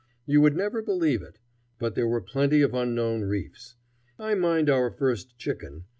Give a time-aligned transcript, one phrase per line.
[0.25, 1.37] You would never believe it.
[1.77, 3.75] But there were plenty of unknown reefs.
[4.17, 5.83] I mind our first chicken.